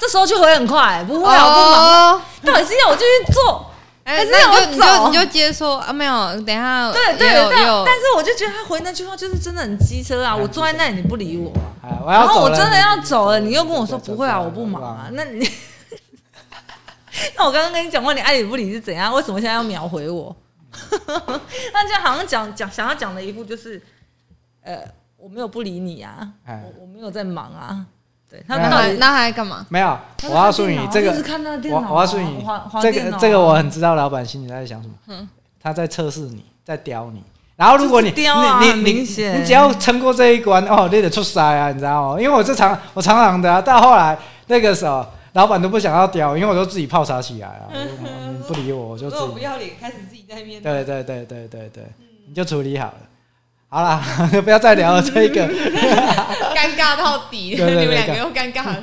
[0.00, 2.22] 这时候就回很快，不会啊，我不忙。
[2.42, 3.66] 到底是要我继续做？
[4.04, 6.12] 哎，那我就你就你就接说啊，没有，
[6.42, 10.34] 等一下，对对对，但是我就觉得他回那句话就是真的很机车啊！
[10.34, 11.52] 我坐在那里你不理我，
[12.10, 15.48] 然后我真的要走了，你又跟我说不会啊，我不忙啊，那你，
[17.36, 19.14] 那我刚刚跟你讲过，你爱理不理是怎样？
[19.14, 20.34] 为什么现在要秒回我？
[21.72, 23.80] 那这样好像讲讲想要讲的一步就是，
[24.62, 24.82] 呃，
[25.16, 27.86] 我没有不理你啊，我我没有在忙啊。
[28.46, 29.66] 他们到底那还干嘛？
[29.68, 31.12] 没有，我告诉你这个，
[31.70, 32.44] 我我告诉你
[32.80, 35.28] 这个这个我很知道老板心里在想什么。
[35.62, 37.22] 他在测试你，在刁你。
[37.54, 38.22] 然后如果你你
[38.60, 42.20] 你你你只要撑过这一关哦，你得出塞啊，你知道吗？
[42.20, 47.68] 因为我这常我常常的，到后来那个时候，老板都不想要刁，因为我都自己泡茶起来啊。
[48.48, 51.84] 不理我，我就自己不要脸，开始自己在面对对对对对对，
[52.26, 52.94] 你就处理好了。
[53.72, 54.04] 好啦，
[54.44, 55.48] 不要再聊了，这个
[56.54, 58.76] 尴尬到底， 对对对，你们两个又尴尬了。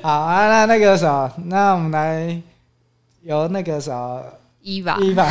[0.00, 2.40] 好啊，那那个啥，那我们来
[3.24, 4.22] 由那个啥
[4.62, 5.28] 伊娃，伊娃，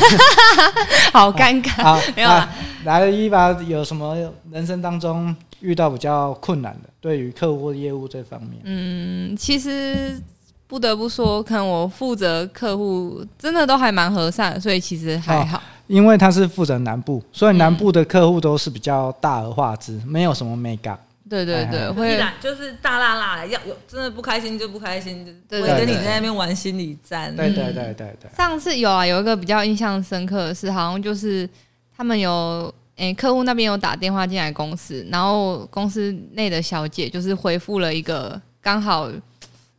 [1.13, 1.81] 好尴尬。
[1.81, 2.49] 好，没有了。
[2.83, 4.17] 来，伊娃有什么
[4.51, 8.59] 人生当中遇到比较困难的，对于客户业务这方面？
[8.65, 10.19] 嗯，其实
[10.67, 15.61] 不得不说，可能我负责客户真的都还蛮和善，所以其实还好。
[15.87, 20.97] 因为他是负责南部，所以南部的客户都是比较大而化之，没有什么美感。
[21.29, 27.35] 对对对，会就是大辣辣的，要有真的不开心就不开心，就会跟你在那边玩心理战。
[27.35, 28.29] 对对对对对。
[28.35, 31.47] 上次有啊，有一个比较印象深刻的是，好像就是
[31.95, 39.09] 他们有诶，客户那边有打电话进来公司，然后公司内的小姐就是回复了一个刚好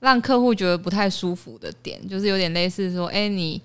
[0.07, 3.61] 让客户觉得不太舒服的点，就是有点类似说，哎你。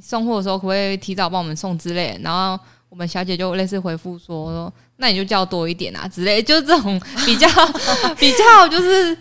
[0.00, 2.20] 送货的时候可不可以提早帮我们送之类的？
[2.20, 2.56] 然后
[2.88, 7.48] 我们小姐就类似回复说：“那你就叫多一点啊之类。”就是这种比较
[8.16, 9.16] 比较，就是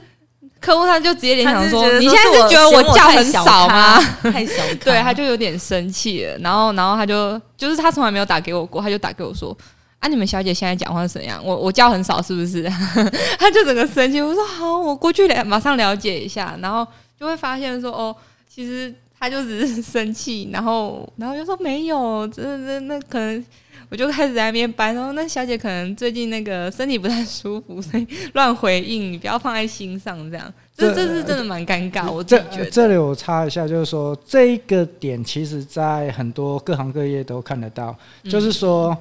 [0.60, 4.00] 客户他就直接联想说：“你现在是觉得我叫很少吗？”
[4.32, 4.54] 太小，
[4.86, 6.38] 对，他就有点生气了。
[6.38, 9.58] 然后，然后他就就是他从来没有打给我过，他就打给我说
[10.00, 11.44] ：“啊，你们小姐现在讲话是怎样？
[11.44, 12.64] 我我叫很少是不是？”
[13.40, 14.22] 他就整个生气。
[14.22, 16.86] 我说：“好，我过去了，马上了解一下。”然后
[17.20, 18.16] 就会发现说：“哦，
[18.48, 23.44] 其实。”他就只是 生气，然后，然后就说没有，这这那可能，
[23.90, 28.06] 我就开始在那边掰，然后那小姐可能最近那个身体不太舒服，所以
[28.36, 32.12] 乱回应，你不要放在心上，这样，这这是真的蛮尴尬。
[32.12, 32.70] 我自己觉得。
[32.70, 37.98] 这里我插一下，就是说这一个点，其实在很多各行各业都看得到，
[38.30, 38.96] 就是说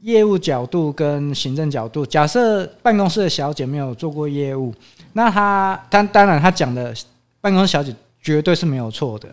[0.00, 4.74] 业务角度跟行政角度，假设办公室的小姐没有做过业务，
[5.12, 6.94] 那她当当然她讲的
[7.40, 7.94] 办公室小姐。
[8.20, 9.28] 绝对是没有错的，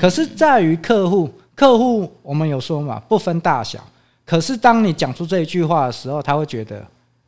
[0.00, 3.78] 可是在于客户，客户我们有说嘛，不分大小。
[4.24, 6.84] 可是当你讲出这一句话的时候，他会觉得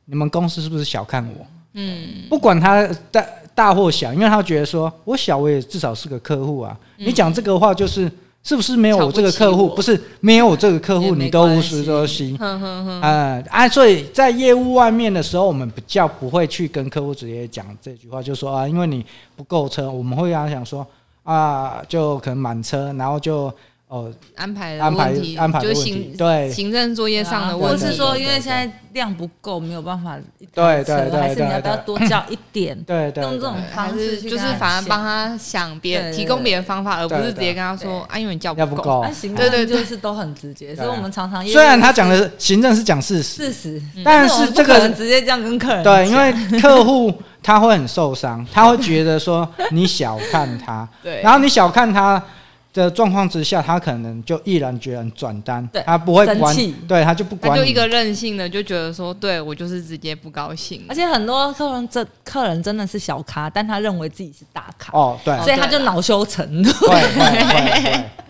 [0.07, 1.47] 你们公司是不是小看我？
[1.75, 3.25] 嗯，不管他大
[3.55, 6.77] 大或小，因为他觉得说我小，我也至少是个客户啊。
[6.97, 8.11] 你讲这个话就是。
[8.43, 9.69] 是不是没有我这个客户？
[9.69, 12.37] 不，不是没有我这个客户，你都无事都行。
[12.41, 13.43] 嗯嗯嗯。
[13.51, 19.05] 啊，所以在业务外面的时候，我们比较不会去跟客户直接讲这句话，就说啊，因为你
[19.37, 20.87] 不够车，我们会跟他讲说
[21.23, 23.53] 啊，就可能满车，然后就。
[23.93, 26.51] 哦，安排安排安排就行对。
[26.51, 30.17] 行政作业上的问题，或是说因为现在量不够，没有办法。
[30.55, 32.75] 对对对，还是你要不要多叫一点？
[32.89, 39.05] 对对，用这种方式就是反而帮他想别人提供别的方法，而不是直接跟他说啊，因为你叫不够。
[39.13, 52.23] 行政就是都很直接，所以我们常常虽然他讲的行政是讲事实，事实，但是这个直接这样跟客人对，因为客户他会很受伤，他会觉得说你小看他， 对，然后你小看他。
[52.73, 56.75] 的状况之下，他可能就毅然决然转单，对他不会管，气。
[56.89, 60.83] 对他就不管，他就一个任性的就觉得说，对我就是直接不高兴。
[60.89, 66.71] 而且很多客人这客人真的是小咖，但他认为自己是大咖哦，对，所以他就恼羞成怒，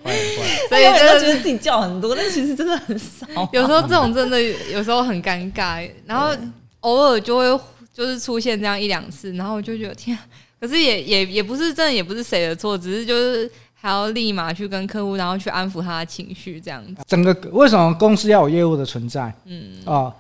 [0.03, 3.27] 对，所以有人都觉得自己叫很多，但其实真的很少。
[3.53, 6.35] 有时候这种真的有时候很尴尬，然后
[6.81, 10.19] 偶尔就会就是出现这样一两次，然后我就觉得天，
[10.61, 13.49] 可是也也也不是真的，也不是谁的错，只是就是。
[13.83, 17.03] 还要立马去跟客户，然后去安抚他的情绪，这样子。
[17.05, 19.35] 整个为什么公司要有业务的存在？
[19.45, 20.15] 嗯啊，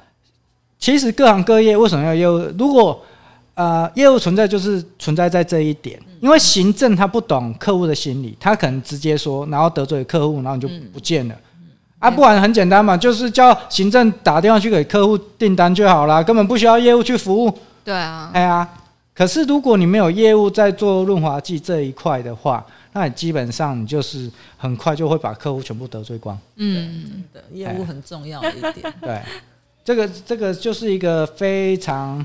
[0.80, 2.38] 其实各行各业为什么要业务？
[2.58, 3.00] 如果
[3.54, 5.96] 呃业务存在，就是存在在这一点。
[6.20, 11.34] 因为行政他不懂客户的心理，他可能直接说，然后得罪客户，然后你就不见了。
[12.00, 17.56] 啊，不然很简单嘛，就是叫行政打电话去给客户订单就好了，根本不需要业务去服务。
[17.84, 18.68] 对啊，哎呀。
[19.14, 26.38] 可是如果你没有业务在做润滑剂这一块的话，那你基本上你就是很快就会把客户全部得罪光。
[26.56, 28.94] 嗯，真的，业务很重要的一点。
[29.00, 29.22] 对，
[29.84, 32.24] 这个这个就是一个非常，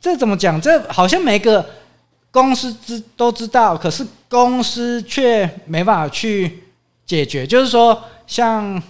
[0.00, 0.60] 这怎么讲？
[0.60, 1.64] 这好像每个
[2.30, 6.62] 公司知都知道，可是公司却没办法去
[7.04, 7.46] 解决。
[7.46, 8.80] 就是说，像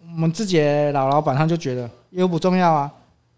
[0.00, 2.90] 我们自己的老老板，他就觉得业务不重要啊，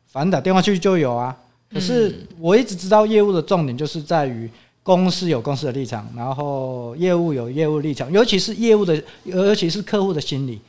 [0.06, 1.34] 反正打电话去就有啊。
[1.72, 4.48] 可是我一直知道业务的重点就是在于
[4.86, 10.60] 公司有公司的立场，然后业务有业务立场，尤其是业务的，尤其是客户的心理。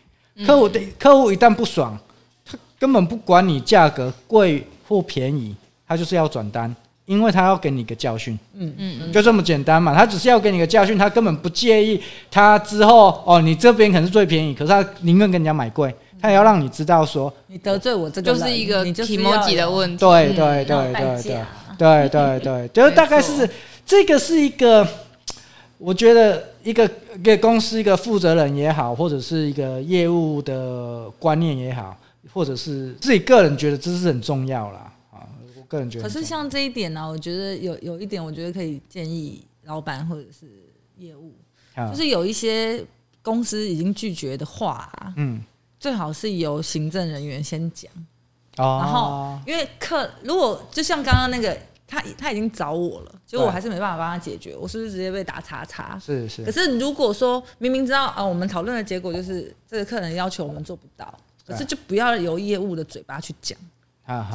[0.44, 1.96] 客户的客户一旦不爽，
[2.44, 5.56] 他根本不管你价格贵或便宜，
[5.88, 6.76] 他就是要转单，
[7.06, 8.38] 因为他要给你个教训。
[8.56, 9.94] 嗯嗯，就这么简单嘛。
[9.94, 12.02] 他只是要给你个教训，他根本不介意
[12.32, 15.94] 他之后哦，你这边可能是最便宜，可是他宁愿跟人家买贵。
[16.20, 19.98] 他也要让你知道说，你得罪我这个就是一个提摩吉的问题。
[19.98, 21.22] 对对对对
[21.78, 23.48] 对对对对，就是大概是
[23.88, 24.86] 这个是一个，
[25.78, 26.84] 我觉得一个
[27.16, 31.98] 一个公司一个负责人也好，或者是一个业务的观念也好，
[32.34, 34.94] 或者是自己个人觉得这是很重要啦。
[35.10, 35.24] 啊。
[35.56, 40.46] 我个人觉得，可是像这一点呢，我觉得有有一点，我觉得可以建议老板或者是
[40.98, 41.34] 业务，
[41.90, 42.84] 就是有一些
[43.22, 45.42] 公司已经拒绝的话，嗯。
[45.80, 47.90] 最好是由行政人员先讲，
[48.58, 51.56] 哦、然后因为客如果就像刚刚那个
[51.88, 55.98] 他他已经找我了，结果我还是没办法帮他解决，我是不是直接被打叉叉？
[56.04, 56.44] 是是。
[56.44, 61.12] 可是如果说明明知道啊，我们讨论的结果就是这个客人要求我们做不到，
[61.48, 63.58] 可是就不要由业务的嘴巴去讲，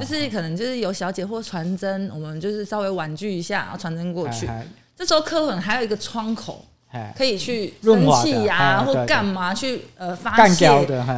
[0.00, 4.48] 就是可能就是有小姐或传真，我们就是稍微婉拒一下，然后传真过去。
[4.96, 6.64] 这时候客人还有一个窗口。
[7.16, 10.68] 可以去生气呀，或干嘛去呃发泄？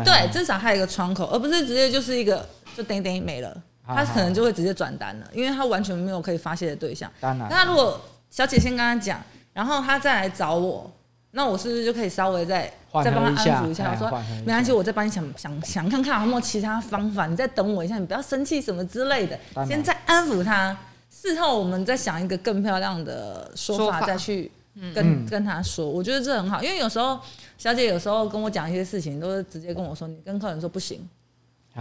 [0.05, 3.53] 对，至少还有一个窗口，而不是直接就是一个就等等没了，
[3.87, 7.11] 他可能就会直接转单了，因为他完全没有可以发泄的对象。
[7.21, 9.21] 当然，那如果小姐先跟他讲，
[9.53, 10.91] 然后他再来找我，
[11.33, 13.91] 那我是不是就可以稍微再再帮他安抚一下？
[13.91, 20.77] 我说没关系，我再帮你想想想看看有没有其他方法，你再等我一下，你不要生气什么之类的，先再安抚他，
[21.11, 24.51] 事后我们再想一个更漂亮的说法再去。
[24.93, 27.17] 跟跟他说，我觉得这很好，因为有时候
[27.57, 31.09] 小姐有时候跟我讲一些事情，都是直接跟我说，你跟客人说不行。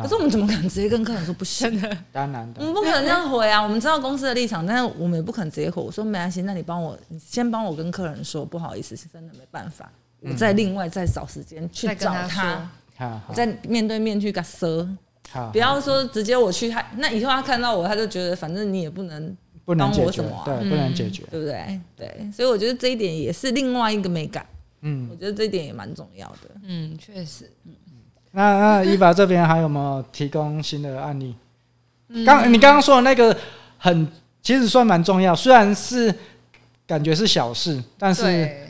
[0.02, 1.90] 可是我们怎么可能直接跟客人说不行呢？
[2.12, 3.62] 当然，我们不可能这样回啊。
[3.62, 5.82] 我们知道公司的立场，但是我们也不可能直接回。
[5.82, 12.70] 我说没关系，那你帮我，你先帮我跟客人说，不好意思，是真的没办法，我再另外再找时间去找他，
[13.34, 14.88] 再面对面去跟他说，
[15.52, 19.36] 不要说直接我去，他那以后他看到我，他就觉得反正你也不能。
[19.66, 21.80] 不能解决，对，不能解决，对不对？
[21.96, 24.46] 对，所以我觉得这一点也是另外一个美感。
[24.82, 26.52] 嗯，我觉得这一点也蛮重要的。
[26.64, 27.50] 嗯，确实。
[28.34, 31.34] 那那伊娃这边还有没有提供新的案例？
[32.26, 33.36] 刚你刚刚说的那个
[33.78, 34.08] 很，
[34.42, 36.14] 其实算蛮重要，虽然是
[36.86, 38.62] 感觉是小事，但是。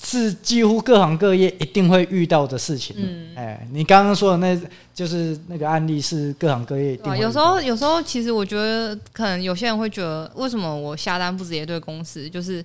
[0.00, 2.94] 是几乎各行各业一定会遇到的事情。
[2.96, 4.56] 嗯，哎，你刚刚说的那，
[4.94, 7.18] 就是那个案例是各行各业一定会。
[7.18, 12.30] 有时候，有时候其实我觉得，可能有些人会觉得，为什么我下单不直接对公司？
[12.30, 12.64] 就是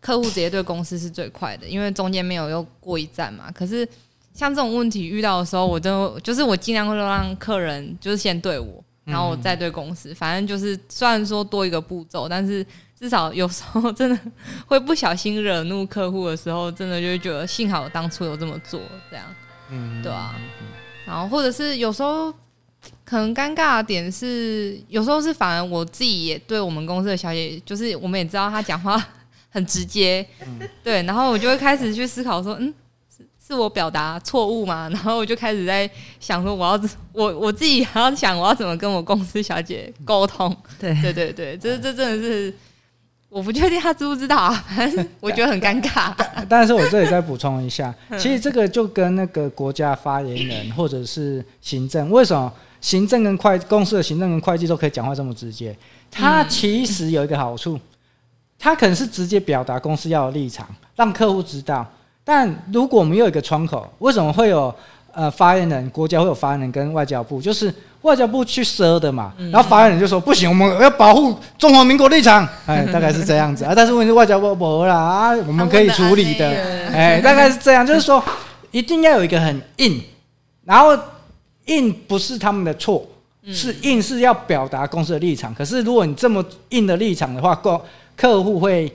[0.00, 3.52] 客户直接对公司是最快的，因为中间没有又过一站嘛。
[3.52, 3.86] 可是
[4.32, 10.14] 像这种问题遇到的时候，我都就是我尽量会让客人就是先对我，然后我再对公司。
[10.14, 12.66] 反正就是虽然说多一个步骤，但是。
[13.00, 14.20] 至少有时候真的
[14.66, 18.78] 会不小心惹怒客户的时候，真的就会觉得幸好我当初有这么做，
[19.10, 19.24] 这样，
[19.70, 20.38] 嗯，对啊。
[21.06, 22.30] 然后或者是有时候
[23.02, 29.02] 可能尴尬的点是，有时候是反而我自己也对我们公司的小姐，就是我们也知道她讲话
[29.48, 30.26] 很直接，
[30.84, 32.74] 对，然后我就会开始去思考说，嗯，
[33.50, 34.88] 是是我表达错误嘛？
[34.94, 36.80] 然后我就开始在想说，我要
[37.12, 42.54] 我我自己还要想我要怎么跟我公司小姐沟通，对对对对，这这真的是。
[43.28, 46.12] 我不确定他知不知道啊， 反正我觉得很尴尬。
[46.48, 55.72] 但是我这里再补充一下，其实这个就跟那个国家发言人或者是行政，为什么行政跟会公司的行政跟会计都可以讲话这么直接？
[56.10, 57.78] 他其实有一个好处，
[58.58, 61.88] 他可能是直接表达公司要的立场，让客户知道。
[62.30, 64.72] 但如果我们有一个窗口，为什么会有
[65.12, 65.90] 呃发言人？
[65.90, 67.74] 国家会有发言人跟外交部，就是。
[68.02, 73.74] 外交部去赊的嘛，然后发言人就说不行，我们要保护中华民国立场，哎，大概是这样子啊。
[73.76, 76.48] 但是问题是外交部不啦啊，我们可以处理的，
[76.94, 78.24] 哎，大概是这样，就是说
[78.70, 80.02] 一定要有一个很硬，
[80.64, 80.98] 然后
[81.66, 83.06] 硬不是他们的错，
[83.52, 85.54] 是硬是要表达公司的立场。
[85.54, 87.78] 可是如果你这么硬的立场的话，客
[88.16, 88.90] 客户会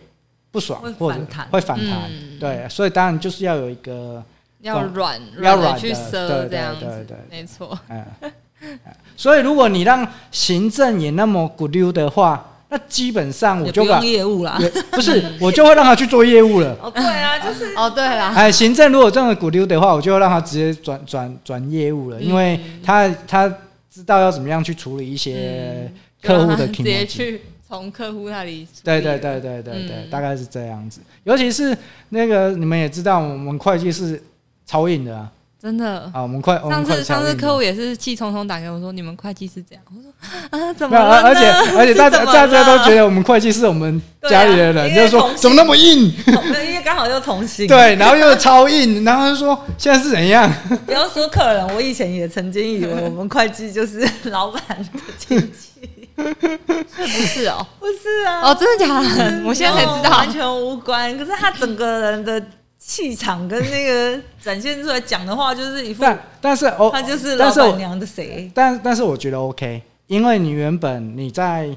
[0.56, 1.20] 不爽，或者
[1.52, 4.24] 会反弹，对，所以当然就是要有一个
[4.62, 7.78] 要软要软去赊这样子，没错，
[9.18, 14.60] 所以，如果你让行政也那么骨溜的话，那那基本上我就不用业务啦，
[14.92, 16.76] 不是 我就会让他去做业务了。
[16.82, 23.48] 哦，对啊，就是 哦，对了，哎，行政如果这样的鼓溜的话，我就会让他直接转转转业务了，因为他他
[23.90, 25.90] 知道要怎么样去处理一些
[26.22, 28.68] 客户的，直接去从客户那里。
[28.84, 31.00] 对对对对对对，大概是这样子。
[31.24, 31.78] 尤其是
[32.10, 34.22] 那个你们也知道，我们会计是
[34.66, 35.32] 超硬的啊。
[35.58, 40.12] 真的啊，我们快上次上次客户也是气冲冲打给我说，你们会计是这样，我说
[40.52, 44.00] 啊怎么而且 而且大家大家都觉得我们会计是我们
[44.30, 46.14] 家里的人，就是说怎么那么硬？
[46.28, 50.52] 因为刚好又同心，对，然后又超硬，然后就说现在是怎样？
[50.86, 54.86] 不要说客人，我以前也曾经以为我们会计就是老板的
[55.18, 59.42] 亲戚，不是哦，不是啊，哦，真的假的？
[59.46, 61.18] 我现在才知道，完全无关。
[61.18, 62.44] 可是他整个人的。
[62.78, 68.52] 气场跟那个展现出来讲的话，就是一副，但但是哦，他就是老板娘的谁？
[68.54, 71.76] 但但是我觉得 OK，因为你原本你在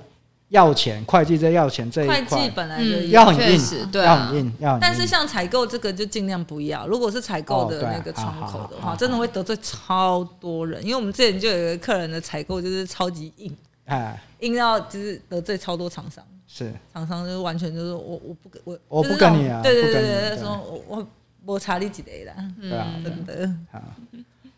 [0.51, 4.78] 要钱，会计在要钱这一块，会计本来就要很硬，对，要很硬，要很硬。
[4.82, 10.82] 但是像采购这个就尽量不要，如果是采购的那个窗口的话，真的会得罪超多人。
[10.82, 16.24] 因为我们之前就有一个客人的采购就是超级硬，哎，硬要就是得罪超多厂商。
[16.47, 21.09] 是厂商就是完全就是我我不跟我我不跟你啊，对对对对，说我我
[21.45, 23.80] 我查你几类的，对啊，真的好。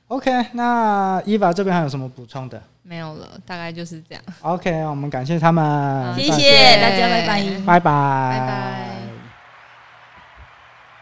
[0.06, 2.62] OK，那伊娃这边还有什么补充的？
[2.82, 4.22] 没有了，大概就是这样。
[4.42, 9.09] OK，我们感谢他们，谢谢大家，拜拜，拜拜，拜拜。